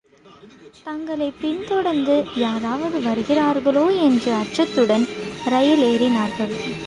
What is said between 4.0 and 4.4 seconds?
என்ற